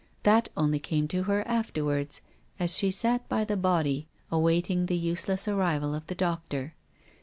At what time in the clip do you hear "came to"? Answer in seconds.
0.79-1.25